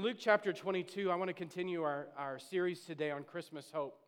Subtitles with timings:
[0.00, 4.00] In Luke chapter 22, I want to continue our, our series today on Christmas hope.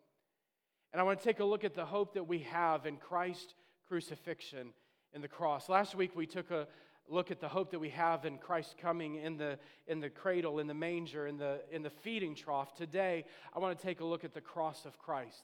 [0.90, 3.52] And I want to take a look at the hope that we have in Christ's
[3.86, 4.68] crucifixion
[5.12, 5.68] in the cross.
[5.68, 6.66] Last week, we took a
[7.10, 10.60] look at the hope that we have in Christ coming in the, in the cradle,
[10.60, 12.74] in the manger, in the, in the feeding trough.
[12.74, 15.42] Today, I want to take a look at the cross of Christ.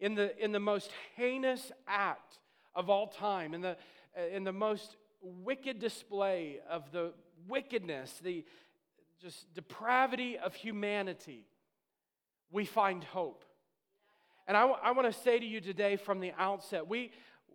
[0.00, 2.40] In the, in the most heinous act
[2.74, 3.76] of all time, in the,
[4.32, 7.12] in the most wicked display of the
[7.46, 8.44] wickedness, the,
[9.20, 11.46] just depravity of humanity,
[12.50, 13.44] we find hope.
[14.46, 17.12] And I, I want to say to you today from the outset, we,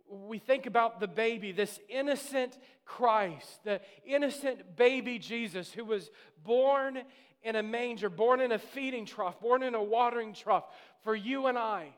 [0.10, 6.10] we think about the baby, this innocent Christ, the innocent baby Jesus who was
[6.44, 7.02] born
[7.44, 10.66] in a manger, born in a feeding trough, born in a watering trough
[11.04, 11.90] for you and I.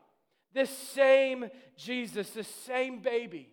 [0.52, 3.48] This same Jesus, this same baby,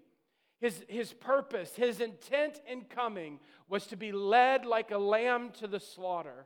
[0.60, 5.68] his, his purpose, his intent in coming was to be led like a lamb to
[5.68, 6.46] the slaughter.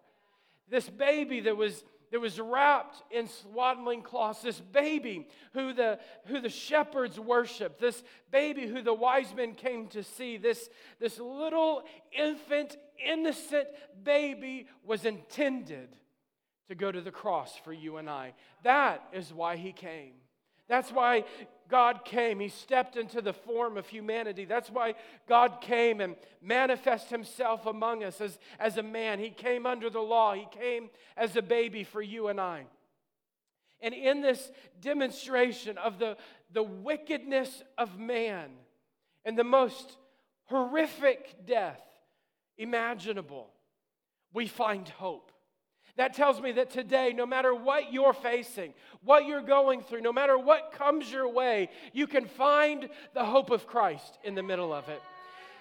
[0.70, 6.40] This baby that was, that was wrapped in swaddling cloths, this baby who the, who
[6.40, 10.70] the shepherds worshiped, this baby who the wise men came to see, this,
[11.00, 13.68] this little infant, innocent
[14.04, 15.96] baby was intended
[16.68, 18.34] to go to the cross for you and I.
[18.64, 20.14] That is why he came.
[20.68, 21.26] That's why
[21.70, 22.40] God came.
[22.40, 24.46] He stepped into the form of humanity.
[24.46, 24.94] That's why
[25.28, 29.20] God came and manifest himself among us as, as a man.
[29.20, 32.66] He came under the law, he came as a baby for you and I.
[33.82, 36.16] And in this demonstration of the,
[36.54, 38.52] the wickedness of man
[39.26, 39.98] and the most
[40.46, 41.82] horrific death
[42.58, 43.50] imaginable,
[44.32, 45.33] we find hope.
[45.96, 50.14] That tells me that today, no matter what you're facing, what you're going through, no
[50.14, 54.74] matter what comes your way, you can find the hope of Christ in the middle
[54.74, 55.02] of it.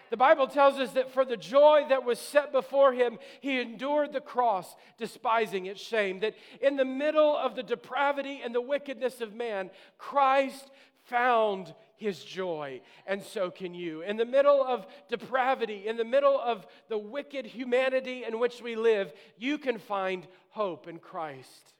[0.08, 4.12] The Bible tells us that for the joy that was set before him, he endured
[4.12, 6.20] the cross, despising its shame.
[6.20, 10.70] That in the middle of the depravity and the wickedness of man, Christ
[11.04, 14.02] found his joy, and so can you.
[14.02, 18.76] In the middle of depravity, in the middle of the wicked humanity in which we
[18.76, 21.74] live, you can find hope in Christ.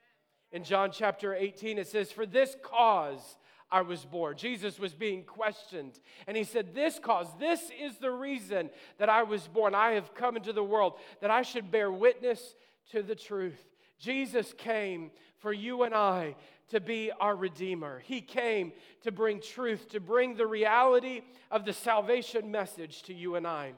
[0.53, 3.37] In John chapter 18, it says, For this cause
[3.71, 4.37] I was born.
[4.37, 9.25] Jesus was being questioned, and he said, This cause, this is the reason that I
[9.25, 9.75] was born.
[9.75, 12.55] I have come into the world that I should bear witness
[12.93, 13.61] to the truth.
[13.99, 16.37] Jesus came for you and I
[16.73, 18.03] to be our Redeemer.
[18.05, 18.73] He came
[19.03, 23.73] to bring truth, to bring the reality of the salvation message to you and I.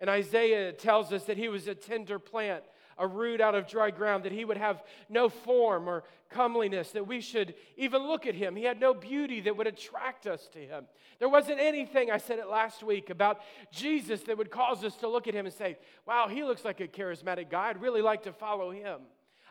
[0.00, 2.64] And Isaiah tells us that he was a tender plant,
[2.98, 7.06] a root out of dry ground, that he would have no form or comeliness, that
[7.06, 8.56] we should even look at him.
[8.56, 10.86] He had no beauty that would attract us to him.
[11.18, 15.08] There wasn't anything, I said it last week, about Jesus that would cause us to
[15.08, 17.68] look at him and say, wow, he looks like a charismatic guy.
[17.68, 19.00] I'd really like to follow him.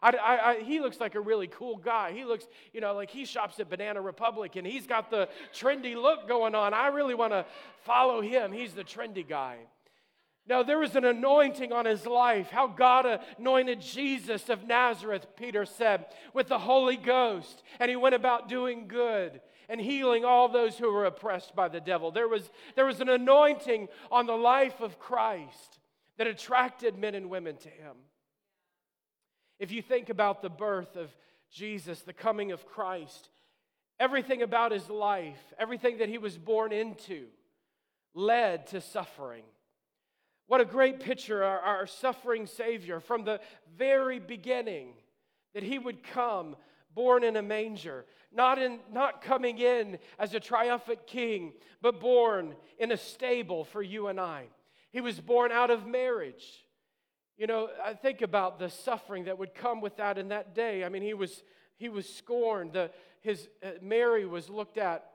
[0.03, 2.11] I, I, I, he looks like a really cool guy.
[2.11, 5.95] He looks, you know, like he shops at Banana Republic and he's got the trendy
[5.95, 6.73] look going on.
[6.73, 7.45] I really want to
[7.85, 8.51] follow him.
[8.51, 9.59] He's the trendy guy.
[10.45, 12.49] No, there was an anointing on his life.
[12.49, 17.63] How God anointed Jesus of Nazareth, Peter said, with the Holy Ghost.
[17.79, 19.39] And he went about doing good
[19.69, 22.11] and healing all those who were oppressed by the devil.
[22.11, 25.79] There was, there was an anointing on the life of Christ
[26.17, 27.95] that attracted men and women to him.
[29.59, 31.15] If you think about the birth of
[31.51, 33.29] Jesus, the coming of Christ,
[33.99, 37.27] everything about his life, everything that he was born into,
[38.13, 39.43] led to suffering.
[40.47, 43.39] What a great picture, our, our, suffering Savior from the
[43.77, 44.93] very beginning,
[45.53, 46.55] that he would come
[46.93, 52.55] born in a manger, not, in, not coming in as a triumphant king, but born
[52.77, 54.47] in a stable for you and I.
[54.91, 56.62] He was born out of marriage.
[57.37, 60.83] You know, I think about the suffering that would come with that in that day.
[60.83, 61.43] I mean, he was,
[61.77, 62.73] he was scorned.
[62.73, 65.05] The, his, uh, Mary was looked at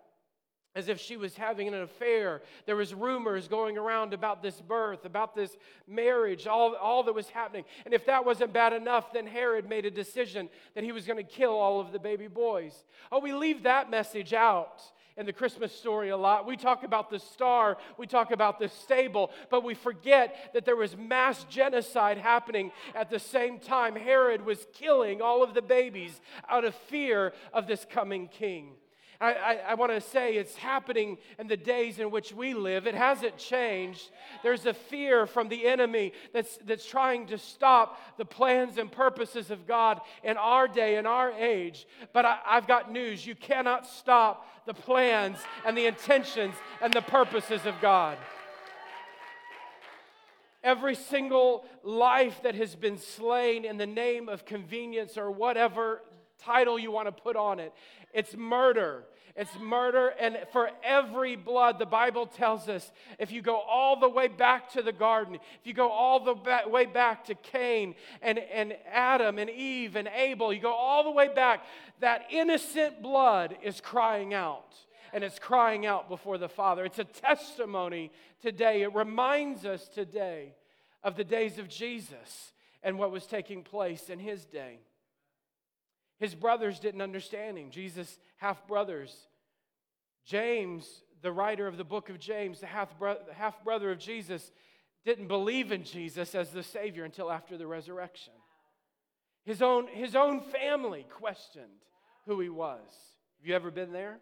[0.75, 2.43] as if she was having an affair.
[2.67, 5.57] There was rumors going around about this birth, about this
[5.87, 7.65] marriage, all, all that was happening.
[7.85, 11.17] And if that wasn't bad enough, then Herod made a decision that he was going
[11.17, 12.85] to kill all of the baby boys.
[13.11, 14.83] Oh, we leave that message out
[15.17, 16.47] in the Christmas story a lot.
[16.47, 20.77] We talk about the star, we talk about the stable, but we forget that there
[20.77, 23.97] was mass genocide happening at the same time.
[23.97, 28.75] Herod was killing all of the babies out of fear of this coming king.
[29.21, 32.87] I, I, I want to say it's happening in the days in which we live.
[32.87, 34.11] It hasn't changed.
[34.45, 39.51] There's a fear from the enemy that's, that's trying to stop the plans and purposes
[39.51, 41.87] of God in our day, in our age.
[42.13, 47.03] But I, I've got news you cannot stop the plans and the intentions and the
[47.03, 48.19] purposes of God.
[50.63, 56.03] every single life that has been slain in the name of convenience or whatever
[56.45, 57.73] title you want to put on it.
[58.13, 59.05] It's murder.
[59.39, 62.91] It's murder, and for every blood, the Bible tells us
[63.21, 66.35] if you go all the way back to the garden, if you go all the
[66.69, 71.13] way back to Cain and, and Adam and Eve and Abel, you go all the
[71.13, 71.65] way back,
[72.01, 74.75] that innocent blood is crying out.
[75.13, 76.85] And it's crying out before the Father.
[76.85, 78.11] It's a testimony
[78.43, 78.83] today.
[78.83, 80.53] It reminds us today
[81.05, 82.53] of the days of Jesus
[82.83, 84.81] and what was taking place in his day.
[86.19, 87.71] His brothers didn't understand him.
[87.71, 89.15] Jesus' half brothers.
[90.25, 94.51] James, the writer of the book of James, the half brother of Jesus,
[95.05, 98.33] didn't believe in Jesus as the Savior until after the resurrection.
[99.45, 101.85] His own, his own family questioned
[102.27, 102.81] who he was.
[103.39, 104.19] Have you ever been there?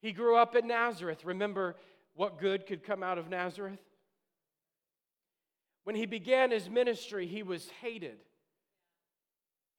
[0.00, 1.24] He grew up in Nazareth.
[1.24, 1.76] Remember
[2.14, 3.78] what good could come out of Nazareth?
[5.84, 8.18] When he began his ministry, he was hated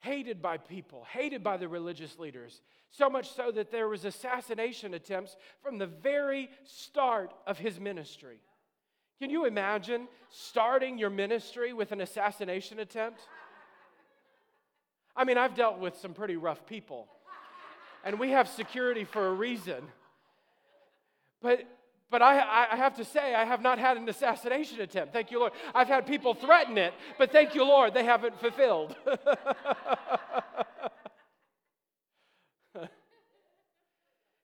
[0.03, 2.61] hated by people, hated by the religious leaders.
[2.91, 8.41] So much so that there was assassination attempts from the very start of his ministry.
[9.19, 13.21] Can you imagine starting your ministry with an assassination attempt?
[15.15, 17.07] I mean, I've dealt with some pretty rough people,
[18.03, 19.85] and we have security for a reason.
[21.41, 21.63] But
[22.09, 25.13] but I, I, have to say, I have not had an assassination attempt.
[25.13, 25.53] Thank you, Lord.
[25.73, 28.95] I've had people threaten it, but thank you, Lord, they haven't fulfilled.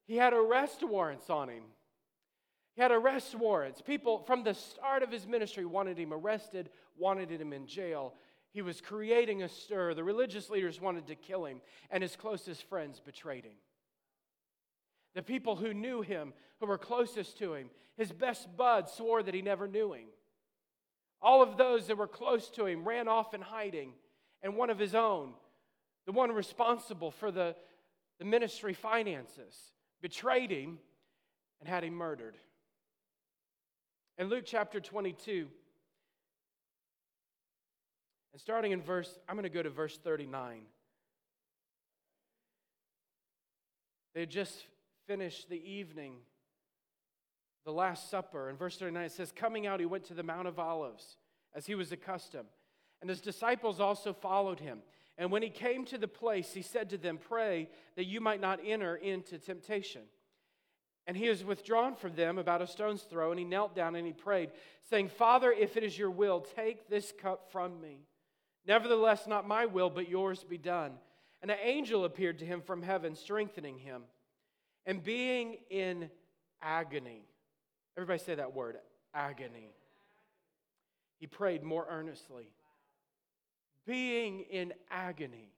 [0.07, 1.63] he had arrest warrants on him.
[2.75, 3.81] He had arrest warrants.
[3.81, 8.13] People from the start of his ministry wanted him arrested, wanted him in jail.
[8.51, 9.93] He was creating a stir.
[9.93, 13.53] The religious leaders wanted to kill him, and his closest friends betrayed him.
[15.15, 19.33] The people who knew him, who were closest to him, his best bud swore that
[19.33, 20.07] he never knew him.
[21.21, 23.93] All of those that were close to him ran off in hiding,
[24.41, 25.33] and one of his own,
[26.05, 27.55] the one responsible for the,
[28.19, 29.55] the ministry finances,
[30.01, 30.79] betrayed him
[31.59, 32.37] and had him murdered.
[34.17, 35.47] In Luke chapter 22,
[38.31, 40.61] and starting in verse, I'm going to go to verse 39.
[44.13, 44.65] They just
[45.09, 46.13] finished the evening,
[47.65, 48.47] the Last Supper.
[48.47, 51.17] In verse 39, it says, Coming out, he went to the Mount of Olives,
[51.55, 52.49] as he was accustomed.
[53.01, 54.83] And his disciples also followed him.
[55.17, 58.39] And when he came to the place, he said to them, Pray that you might
[58.39, 60.03] not enter into temptation.
[61.07, 64.05] And he was withdrawn from them about a stone's throw, and he knelt down and
[64.05, 64.51] he prayed,
[64.91, 68.01] saying, Father, if it is your will, take this cup from me.
[68.67, 70.91] Nevertheless, not my will, but yours be done.
[71.41, 74.03] And an angel appeared to him from heaven, strengthening him
[74.85, 76.09] and being in
[76.61, 77.25] agony.
[77.97, 78.77] Everybody say that word
[79.13, 79.73] agony.
[81.19, 82.51] He prayed more earnestly.
[83.85, 85.51] Being in agony,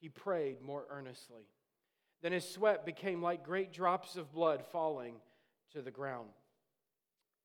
[0.00, 1.44] he prayed more earnestly.
[2.22, 5.16] Then his sweat became like great drops of blood falling
[5.72, 6.30] to the ground.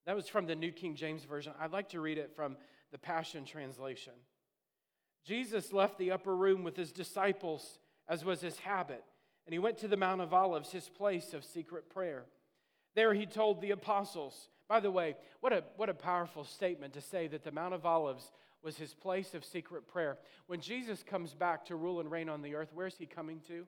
[0.05, 1.53] That was from the New King James Version.
[1.59, 2.57] I'd like to read it from
[2.91, 4.13] the Passion Translation.
[5.25, 7.77] Jesus left the upper room with his disciples,
[8.07, 9.03] as was his habit
[9.49, 12.25] and he went to the Mount of Olives, his place of secret prayer.
[12.93, 17.01] There he told the apostles, by the way, what a, what a powerful statement to
[17.01, 18.31] say that the Mount of Olives
[18.61, 20.19] was his place of secret prayer.
[20.45, 23.65] When Jesus comes back to rule and reign on the earth, where's he coming to?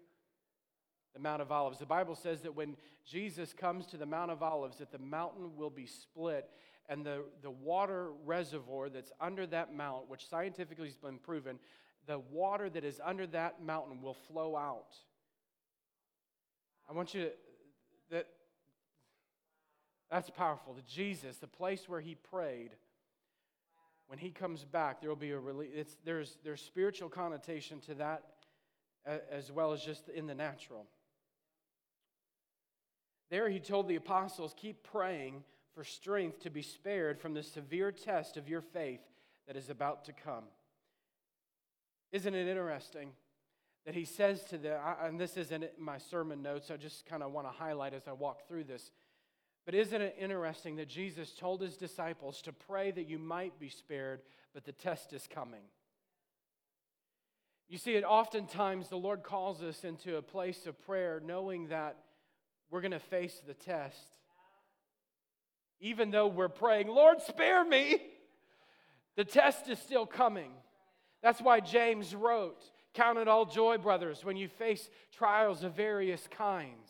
[1.16, 1.80] The Mount of Olives.
[1.80, 5.56] The Bible says that when Jesus comes to the Mount of Olives, that the mountain
[5.56, 6.48] will be split
[6.90, 11.58] and the, the water reservoir that's under that mount, which scientifically has been proven,
[12.06, 14.96] the water that is under that mountain will flow out
[16.90, 17.32] I want you to,
[18.12, 18.28] that,
[20.10, 20.74] that's powerful.
[20.74, 22.72] The Jesus, the place where he prayed,
[24.08, 25.96] when he comes back, there will be a release.
[26.04, 28.24] there's, there's spiritual connotation to that
[29.06, 30.86] as well as just in the natural.
[33.30, 37.92] There he told the apostles, keep praying for strength to be spared from the severe
[37.92, 39.00] test of your faith
[39.48, 40.44] that is about to come.
[42.12, 43.12] Isn't it interesting?
[43.86, 47.32] That he says to them, and this isn't my sermon notes, I just kind of
[47.32, 48.92] want to highlight as I walk through this.
[49.66, 53.70] But isn't it interesting that Jesus told his disciples to pray that you might be
[53.70, 54.22] spared,
[54.54, 55.62] but the test is coming?
[57.70, 61.96] You see, it oftentimes the Lord calls us into a place of prayer knowing that
[62.70, 64.18] we're going to face the test.
[65.80, 67.98] Even though we're praying, Lord, spare me,
[69.16, 70.52] the test is still coming.
[71.24, 76.28] That's why James wrote, Count it all joy, brothers, when you face trials of various
[76.30, 76.90] kinds.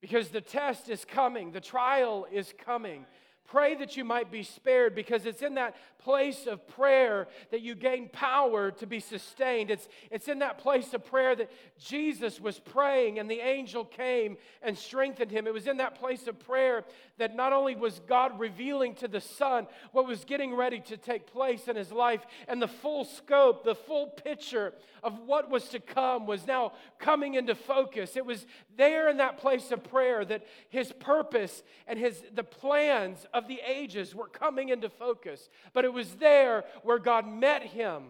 [0.00, 3.06] Because the test is coming, the trial is coming.
[3.50, 7.74] Pray that you might be spared because it's in that place of prayer that you
[7.74, 9.72] gain power to be sustained.
[9.72, 14.36] It's, it's in that place of prayer that Jesus was praying and the angel came
[14.62, 15.48] and strengthened him.
[15.48, 16.84] It was in that place of prayer
[17.18, 21.26] that not only was God revealing to the Son what was getting ready to take
[21.26, 25.80] place in his life, and the full scope, the full picture of what was to
[25.80, 28.16] come was now coming into focus.
[28.16, 33.26] It was there in that place of prayer that his purpose and his the plans
[33.34, 35.48] of the ages were coming into focus.
[35.72, 38.04] But it was there where God met him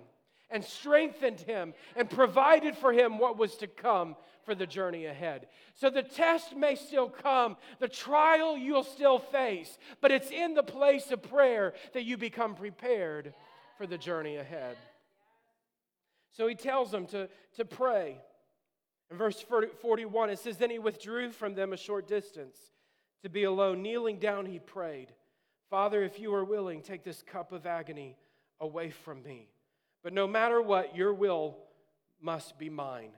[0.51, 5.47] and strengthened him and provided for him what was to come for the journey ahead.
[5.75, 10.63] So the test may still come, the trial you'll still face, but it's in the
[10.63, 13.33] place of prayer that you become prepared
[13.79, 14.77] for the journey ahead.
[16.33, 18.17] So he tells them to, to pray.
[19.11, 19.45] In verse
[19.83, 22.57] 41, it says, Then he withdrew from them a short distance
[23.23, 23.83] to be alone.
[23.83, 25.13] Kneeling down, he prayed,
[25.71, 28.17] Father, if you are willing, take this cup of agony
[28.61, 29.49] away from me.
[30.03, 31.59] But no matter what, your will
[32.21, 33.13] must be mine.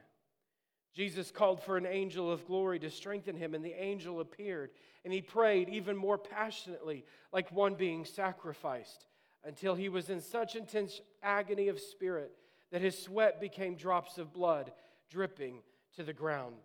[0.93, 4.69] Jesus called for an angel of glory to strengthen him, and the angel appeared.
[5.03, 9.07] And he prayed even more passionately, like one being sacrificed,
[9.43, 12.31] until he was in such intense agony of spirit
[12.71, 14.71] that his sweat became drops of blood
[15.09, 15.61] dripping
[15.95, 16.55] to the ground.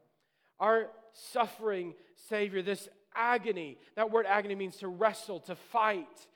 [0.61, 1.95] Our suffering
[2.29, 6.27] Savior, this agony, that word agony means to wrestle, to fight.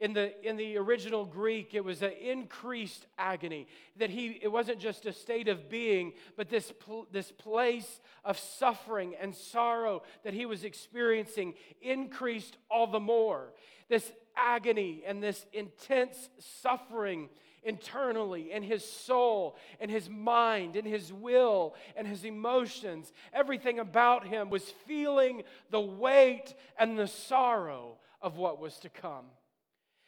[0.00, 3.68] In the, in the original Greek, it was an increased agony.
[3.98, 8.36] That he, it wasn't just a state of being, but this, pl- this place of
[8.36, 13.52] suffering and sorrow that he was experiencing increased all the more.
[13.88, 17.28] This agony and this intense suffering
[17.64, 23.12] internally in his soul in his mind in his will and his emotions.
[23.32, 29.26] Everything about him was feeling the weight and the sorrow of what was to come.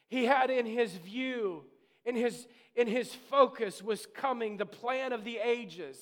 [0.08, 1.64] He had in his view,
[2.04, 2.46] in his,
[2.76, 5.98] in his focus, was coming the plan of the ages.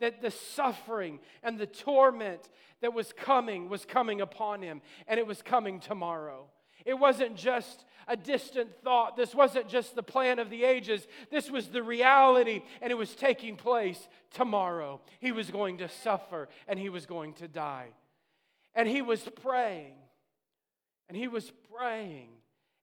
[0.00, 5.26] That the suffering and the torment that was coming was coming upon him, and it
[5.26, 6.46] was coming tomorrow.
[6.84, 9.16] It wasn't just a distant thought.
[9.16, 11.06] This wasn't just the plan of the ages.
[11.30, 15.00] This was the reality, and it was taking place tomorrow.
[15.20, 17.88] He was going to suffer and he was going to die.
[18.74, 19.94] And he was praying,
[21.08, 22.30] and he was praying,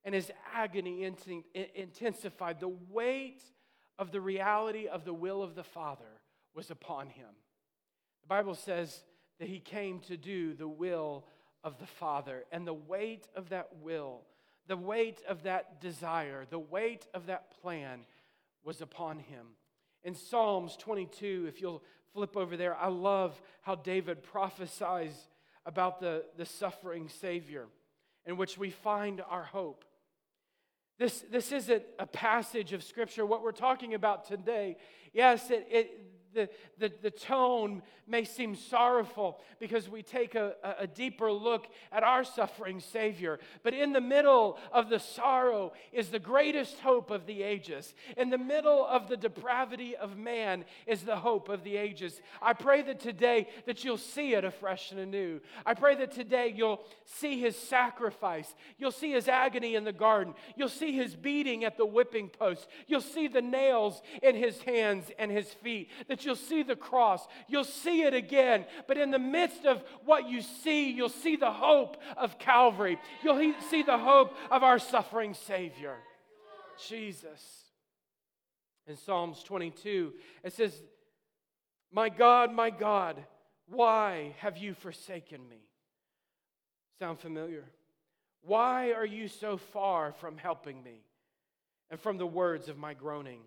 [0.05, 2.60] and his agony intensified.
[2.60, 3.43] The weight
[4.00, 6.22] of the reality of the will of the Father
[6.55, 7.27] was upon him.
[8.22, 9.03] The Bible says
[9.39, 11.25] that he came to do the will
[11.63, 14.22] of the Father, and the weight of that will
[14.68, 18.06] the weight of that desire, the weight of that plan
[18.63, 19.48] was upon him.
[20.03, 25.27] In Psalms 22, if you'll flip over there, I love how David prophesies
[25.65, 27.68] about the, the suffering Savior
[28.25, 29.84] in which we find our hope.
[30.98, 33.25] This, this isn't a passage of Scripture.
[33.25, 34.77] What we're talking about today,
[35.13, 36.00] yes, it, it,
[36.34, 42.04] the, the, the tone may seem sorrowful because we take a, a deeper look at
[42.04, 43.40] our suffering Savior.
[43.64, 47.94] But in the middle of the sorrow is the greatest hope of the ages.
[48.18, 52.22] In the middle of the depravity of man is the hope of the ages.
[52.42, 55.40] I pray that today that you'll see it afresh and anew.
[55.66, 58.54] I pray that today you'll see his sacrifice.
[58.78, 60.34] You'll see his agony in the garden.
[60.56, 62.68] You'll see his beating at the whipping post.
[62.88, 65.90] You'll see the nails in his hands and his feet.
[66.08, 67.28] That you'll see the cross.
[67.48, 68.66] You'll see it again.
[68.88, 73.00] But in the midst of what you see, you'll see the hope of Calvary.
[73.24, 75.96] You'll see the hope of our suffering Savior,
[76.88, 77.62] Jesus.
[78.88, 80.13] In Psalms 22,
[80.44, 80.74] it says,
[81.92, 83.24] My God, my God,
[83.68, 85.60] why have you forsaken me?
[87.00, 87.66] Sound familiar?
[88.44, 91.04] Why are you so far from helping me
[91.90, 93.42] and from the words of my groaning?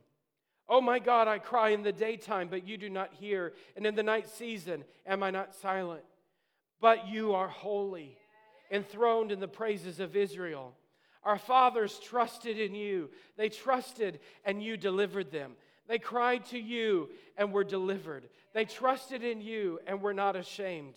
[0.68, 3.52] Oh my God, I cry in the daytime, but you do not hear.
[3.76, 6.02] And in the night season, am I not silent?
[6.80, 8.16] But you are holy,
[8.70, 10.74] enthroned in the praises of Israel.
[11.22, 13.10] Our fathers trusted in you.
[13.36, 15.52] They trusted, and you delivered them.
[15.86, 18.28] They cried to you and were delivered.
[18.54, 20.94] They trusted in you and were not ashamed.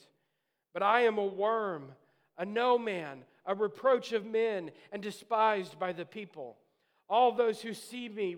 [0.74, 1.92] But I am a worm,
[2.38, 6.58] a no man, a reproach of men, and despised by the people.
[7.10, 8.36] All those who see me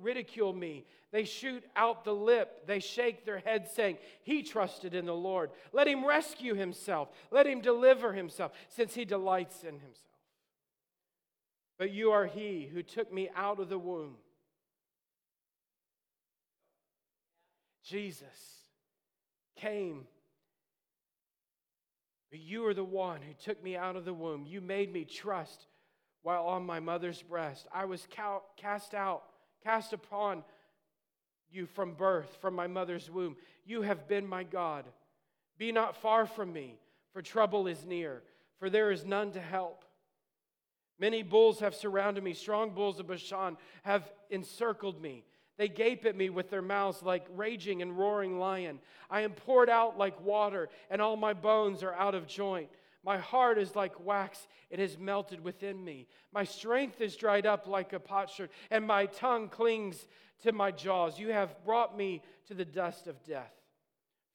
[0.00, 0.84] ridicule me.
[1.10, 2.66] They shoot out the lip.
[2.66, 5.50] They shake their head, saying, He trusted in the Lord.
[5.72, 7.08] Let him rescue himself.
[7.30, 9.98] Let him deliver himself, since he delights in himself.
[11.76, 14.14] But you are he who took me out of the womb.
[17.84, 18.62] Jesus
[19.56, 20.06] came.
[22.30, 24.46] But you are the one who took me out of the womb.
[24.46, 25.66] You made me trust
[26.24, 27.68] while on my mother's breast.
[27.72, 28.08] I was
[28.56, 29.22] cast out,
[29.62, 30.42] cast upon
[31.52, 33.36] you from birth, from my mother's womb.
[33.64, 34.86] You have been my God.
[35.58, 36.78] Be not far from me,
[37.12, 38.22] for trouble is near,
[38.58, 39.84] for there is none to help.
[40.98, 45.24] Many bulls have surrounded me, strong bulls of Bashan have encircled me.
[45.58, 48.80] They gape at me with their mouths like raging and roaring lion.
[49.10, 52.70] I am poured out like water, and all my bones are out of joint.
[53.04, 56.06] My heart is like wax, it has melted within me.
[56.32, 60.06] My strength is dried up like a potsherd, and my tongue clings
[60.42, 61.18] to my jaws.
[61.18, 63.52] You have brought me to the dust of death.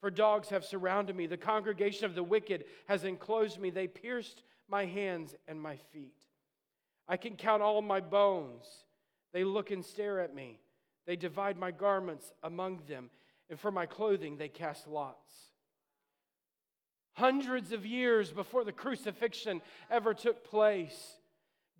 [0.00, 1.26] For dogs have surrounded me.
[1.26, 3.70] The congregation of the wicked has enclosed me.
[3.70, 6.16] They pierced my hands and my feet.
[7.08, 8.66] I can count all my bones.
[9.32, 10.60] They look and stare at me.
[11.06, 13.10] They divide my garments among them,
[13.50, 15.49] and for my clothing they cast lots.
[17.14, 21.16] Hundreds of years before the crucifixion ever took place,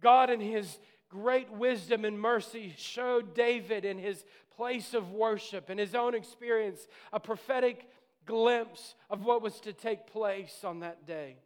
[0.01, 0.79] God, in His
[1.11, 4.25] great wisdom and mercy, showed David in his
[4.57, 7.89] place of worship, in his own experience, a prophetic
[8.25, 11.37] glimpse of what was to take place on that day.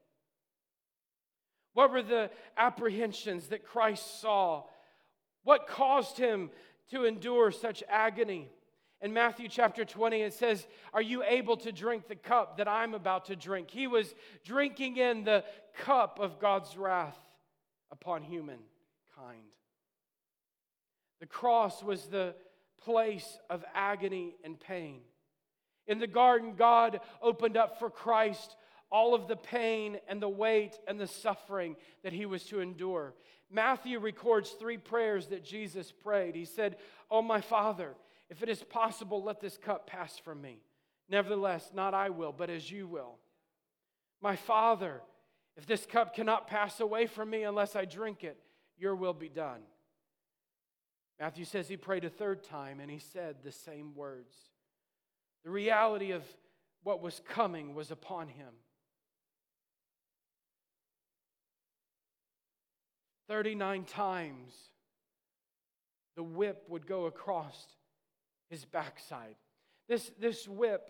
[1.72, 4.64] What were the apprehensions that Christ saw?
[5.44, 6.50] What caused him
[6.90, 8.48] to endure such agony?
[9.04, 12.94] In Matthew chapter 20, it says, Are you able to drink the cup that I'm
[12.94, 13.70] about to drink?
[13.70, 14.14] He was
[14.46, 15.44] drinking in the
[15.76, 17.18] cup of God's wrath
[17.92, 18.62] upon humankind.
[21.20, 22.34] The cross was the
[22.82, 25.00] place of agony and pain.
[25.86, 28.56] In the garden, God opened up for Christ
[28.90, 33.12] all of the pain and the weight and the suffering that he was to endure.
[33.50, 36.34] Matthew records three prayers that Jesus prayed.
[36.34, 36.78] He said,
[37.10, 37.94] Oh, my Father,
[38.30, 40.58] if it is possible, let this cup pass from me.
[41.08, 43.18] Nevertheless, not I will, but as you will.
[44.22, 45.02] My Father,
[45.56, 48.38] if this cup cannot pass away from me unless I drink it,
[48.78, 49.60] your will be done.
[51.20, 54.34] Matthew says he prayed a third time and he said the same words.
[55.44, 56.24] The reality of
[56.82, 58.52] what was coming was upon him.
[63.28, 64.52] 39 times
[66.16, 67.66] the whip would go across
[68.54, 69.34] his backside.
[69.88, 70.88] This, this whip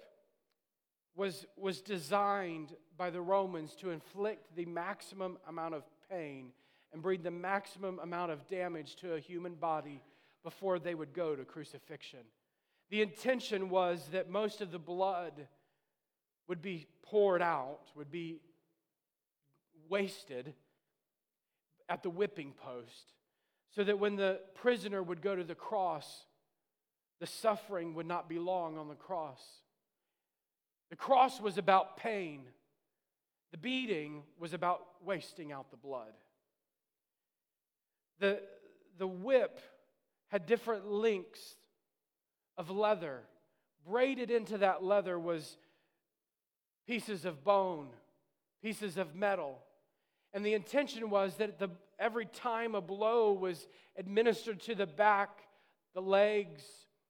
[1.17, 6.53] was, was designed by the Romans to inflict the maximum amount of pain
[6.93, 10.03] and bring the maximum amount of damage to a human body
[10.43, 12.21] before they would go to crucifixion.
[12.91, 15.49] The intention was that most of the blood
[16.47, 18.41] would be poured out, would be
[19.89, 20.53] wasted
[21.89, 23.15] at the whipping post,
[23.75, 26.27] so that when the prisoner would go to the cross,
[27.25, 29.41] the suffering would not be long on the cross.
[30.91, 32.43] The cross was about pain,
[33.51, 36.13] the beating was about wasting out the blood.
[38.19, 38.43] The,
[38.99, 39.59] the whip
[40.29, 41.41] had different links
[42.59, 43.21] of leather.
[43.87, 45.57] Braided into that leather was
[46.87, 47.89] pieces of bone,
[48.63, 49.61] pieces of metal.
[50.35, 55.31] And the intention was that the, every time a blow was administered to the back,
[55.95, 56.65] the legs,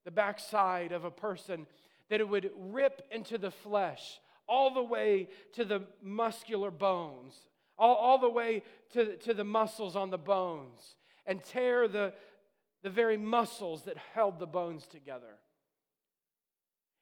[0.04, 1.66] the backside of a person,
[2.10, 7.34] that it would rip into the flesh all the way to the muscular bones,
[7.78, 8.62] all, all the way
[8.92, 12.12] to, to the muscles on the bones, and tear the,
[12.82, 15.38] the very muscles that held the bones together.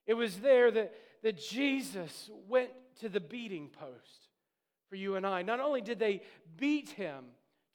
[0.07, 2.69] It was there that, that Jesus went
[3.01, 4.29] to the beating post
[4.89, 5.41] for you and I.
[5.41, 6.21] Not only did they
[6.57, 7.25] beat him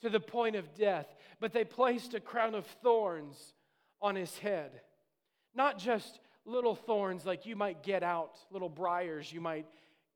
[0.01, 1.07] to the point of death,
[1.41, 3.55] but they placed a crown of thorns
[4.01, 4.81] on his head.
[5.55, 9.67] Not just little thorns like you might get out, little briars you might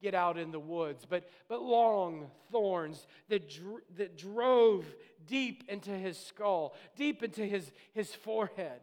[0.02, 4.84] get out in the woods, but, but long thorns that, dr- that drove
[5.26, 8.80] deep into his skull, deep into his, his forehead,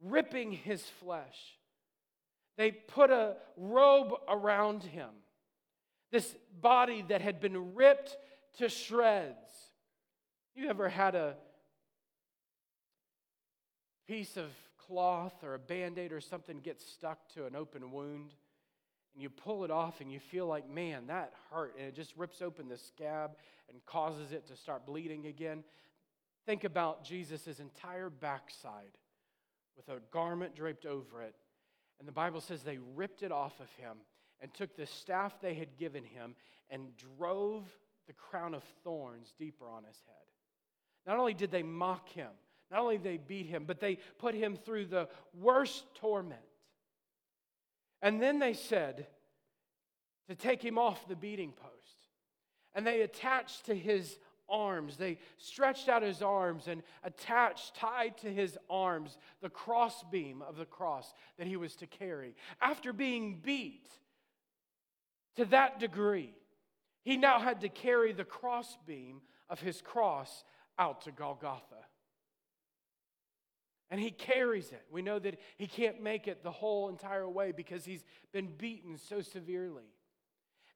[0.00, 1.58] ripping his flesh.
[2.56, 5.10] They put a robe around him,
[6.10, 8.16] this body that had been ripped
[8.58, 9.36] to shreds.
[10.54, 11.36] You ever had a
[14.08, 14.50] piece of
[14.86, 18.34] cloth or a band aid or something gets stuck to an open wound?
[19.16, 21.74] and you pull it off and you feel like, man, that hurt.
[21.78, 23.30] And it just rips open the scab
[23.70, 25.64] and causes it to start bleeding again.
[26.44, 28.98] Think about Jesus' entire backside
[29.74, 31.34] with a garment draped over it.
[31.98, 33.96] And the Bible says they ripped it off of him
[34.42, 36.34] and took the staff they had given him
[36.68, 37.64] and drove
[38.06, 40.14] the crown of thorns deeper on his head.
[41.06, 42.32] Not only did they mock him,
[42.70, 46.40] not only they beat him, but they put him through the worst torment.
[48.02, 49.06] And then they said
[50.28, 51.72] to take him off the beating post.
[52.74, 54.96] And they attached to his arms.
[54.96, 60.64] They stretched out his arms and attached, tied to his arms, the crossbeam of the
[60.64, 62.34] cross that he was to carry.
[62.60, 63.88] After being beat
[65.36, 66.34] to that degree,
[67.02, 70.44] he now had to carry the crossbeam of his cross
[70.78, 71.86] out to Golgotha.
[73.90, 74.82] And he carries it.
[74.90, 78.98] We know that he can't make it the whole entire way because he's been beaten
[78.98, 79.84] so severely.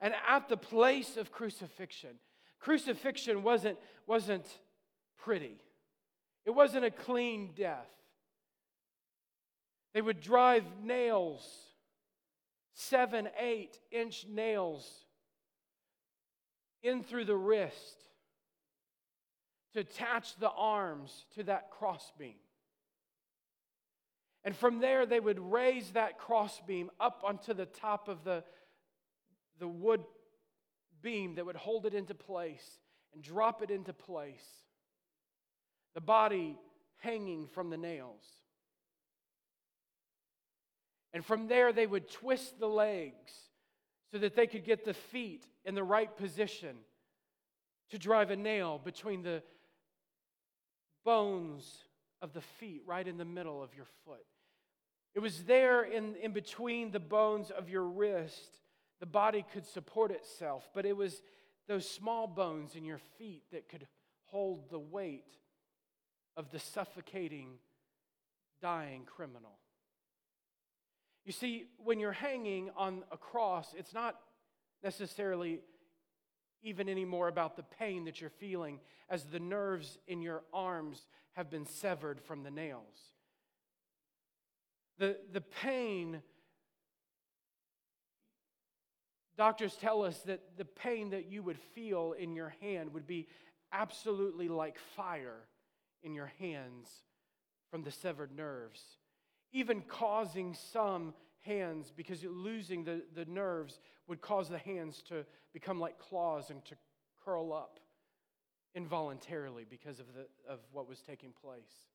[0.01, 2.18] And at the place of crucifixion,
[2.61, 4.46] crucifixion wasn't, wasn't
[5.18, 5.57] pretty,
[6.44, 7.88] it wasn't a clean death.
[9.92, 11.46] They would drive nails,
[12.75, 14.88] seven, eight inch nails,
[16.83, 18.05] in through the wrist
[19.75, 22.35] to attach the arms to that crossbeam.
[24.44, 28.42] And from there, they would raise that crossbeam up onto the top of the,
[29.59, 30.03] the wood
[31.03, 32.79] beam that would hold it into place
[33.12, 34.46] and drop it into place.
[35.94, 36.57] The body
[36.98, 38.24] hanging from the nails.
[41.12, 43.33] And from there, they would twist the legs
[44.12, 46.76] so that they could get the feet in the right position
[47.90, 49.42] to drive a nail between the
[51.05, 51.85] bones
[52.22, 54.24] of the feet, right in the middle of your foot.
[55.14, 58.59] It was there in, in between the bones of your wrist,
[59.01, 61.23] the body could support itself, but it was
[61.66, 63.87] those small bones in your feet that could
[64.25, 65.37] hold the weight
[66.37, 67.55] of the suffocating,
[68.62, 69.59] dying criminal.
[71.25, 74.16] You see, when you're hanging on a cross, it's not
[74.83, 75.61] necessarily
[76.62, 81.51] even anymore about the pain that you're feeling as the nerves in your arms have
[81.51, 83.10] been severed from the nails.
[85.00, 86.20] The, the pain,
[89.38, 93.26] doctors tell us that the pain that you would feel in your hand would be
[93.72, 95.48] absolutely like fire
[96.02, 96.90] in your hands
[97.70, 98.82] from the severed nerves,
[99.52, 105.80] even causing some hands, because losing the, the nerves would cause the hands to become
[105.80, 106.74] like claws and to
[107.24, 107.80] curl up
[108.74, 111.89] involuntarily because of, the, of what was taking place.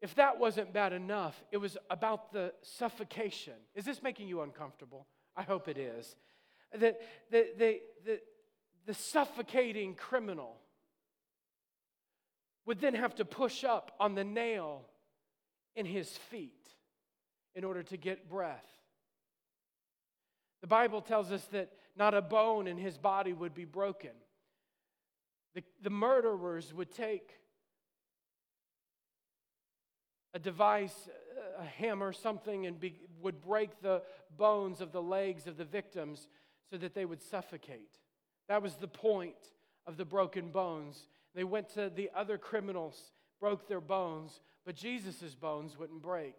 [0.00, 3.54] If that wasn't bad enough, it was about the suffocation.
[3.74, 5.06] Is this making you uncomfortable?
[5.36, 6.16] I hope it is.
[6.72, 6.96] The,
[7.30, 8.20] the, the, the,
[8.86, 10.56] the suffocating criminal
[12.64, 14.86] would then have to push up on the nail
[15.76, 16.68] in his feet
[17.54, 18.66] in order to get breath.
[20.60, 24.10] The Bible tells us that not a bone in his body would be broken.
[25.54, 27.39] The, the murderers would take
[30.34, 31.08] a device,
[31.58, 34.02] a hammer, something, and be, would break the
[34.36, 36.28] bones of the legs of the victims
[36.70, 37.98] so that they would suffocate.
[38.48, 39.34] That was the point
[39.86, 41.08] of the broken bones.
[41.34, 46.34] They went to the other criminals, broke their bones, but Jesus' bones wouldn't break.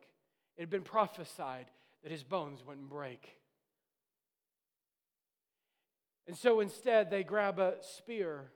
[0.58, 1.65] It had been prophesied
[2.04, 3.38] that his bones wouldn't break.
[6.27, 8.51] And so instead, they grab a spear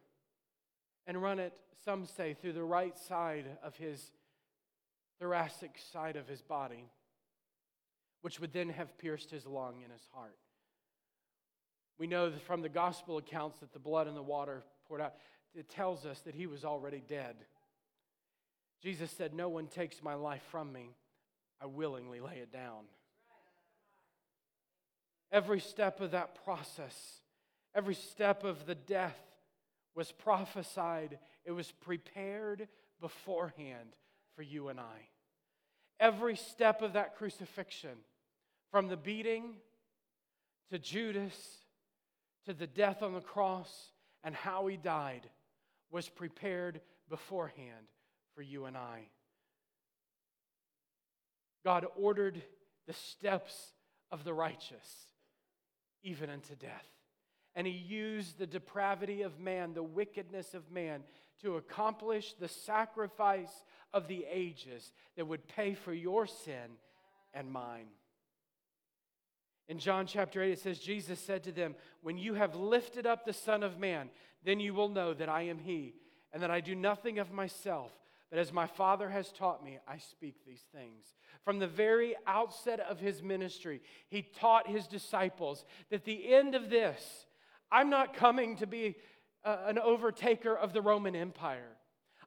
[1.08, 4.12] and run it, some say, through the right side of his
[5.19, 6.86] thoracic side of his body,
[8.21, 10.38] which would then have pierced his lung and his heart.
[11.97, 15.13] We know from the gospel accounts that the blood and the water poured out.
[15.54, 17.36] It tells us that he was already dead.
[18.82, 20.89] Jesus said, No one takes my life from me.
[21.62, 22.84] I willingly lay it down.
[25.32, 27.21] Every step of that process,
[27.73, 29.17] every step of the death
[29.95, 32.67] was prophesied, it was prepared
[32.99, 33.95] beforehand
[34.36, 35.10] for you and I.
[36.00, 37.98] Every step of that crucifixion,
[38.71, 39.56] from the beating
[40.69, 41.36] to Judas
[42.45, 43.91] to the death on the cross
[44.24, 45.30] and how he died,
[45.91, 47.88] was prepared beforehand
[48.36, 49.08] for you and I.
[51.63, 52.41] God ordered
[52.86, 53.71] the steps
[54.12, 55.08] of the righteous,
[56.04, 56.86] even unto death.
[57.56, 61.04] And he used the depravity of man, the wickedness of man,
[61.41, 66.78] to accomplish the sacrifice of the ages that would pay for your sin
[67.34, 67.88] and mine.
[69.67, 73.26] In John chapter 8, it says, Jesus said to them, When you have lifted up
[73.26, 74.10] the Son of Man,
[74.43, 75.95] then you will know that I am He,
[76.32, 77.91] and that I do nothing of myself,
[78.30, 81.06] but as my Father has taught me, I speak these things.
[81.43, 86.69] From the very outset of his ministry, he taught his disciples that the end of
[86.69, 87.26] this,
[87.71, 88.98] I'm not coming to be
[89.45, 91.77] uh, an overtaker of the Roman Empire.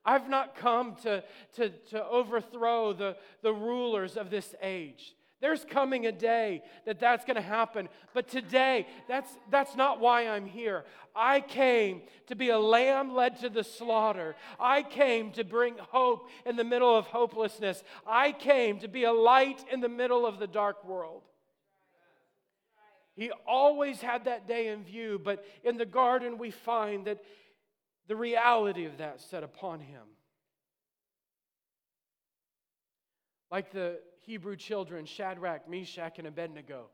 [0.05, 1.23] I've not come to,
[1.57, 5.15] to, to overthrow the, the rulers of this age.
[5.41, 7.89] There's coming a day that that's going to happen.
[8.13, 10.85] But today, that's, that's not why I'm here.
[11.15, 14.35] I came to be a lamb led to the slaughter.
[14.59, 17.85] I came to bring hope in the middle of hopelessness.
[18.07, 21.28] I came to be a light in the middle of the dark world.
[23.19, 27.19] He always had that day in view, but in the garden, we find that
[28.07, 30.05] the reality of that set upon him.
[33.51, 36.91] Like the Hebrew children, Shadrach, Meshach, and Abednego,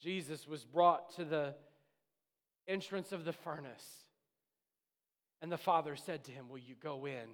[0.00, 1.54] Jesus was brought to the
[2.66, 3.86] entrance of the furnace.
[5.42, 7.28] And the Father said to him, Will you go in?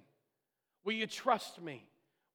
[0.83, 1.87] Will you trust me?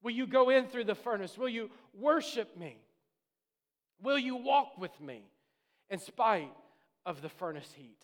[0.02, 1.36] Will you go in through the furnace?
[1.36, 2.78] Will you worship me?
[4.02, 5.22] Will you walk with me
[5.90, 6.52] in spite
[7.04, 7.98] of the furnace heat?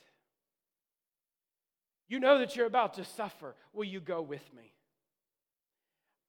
[2.09, 3.55] You know that you're about to suffer.
[3.73, 4.73] Will you go with me?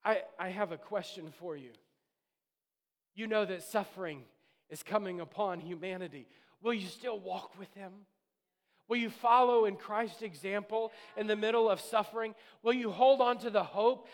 [0.06, 1.72] I, I have a question for you.
[3.16, 4.24] You know that suffering
[4.70, 6.28] is coming upon humanity.
[6.62, 7.92] Will you still walk with him?
[8.88, 12.36] Will you follow in Christ's example in the middle of suffering?
[12.64, 14.08] Will you hold on to the hope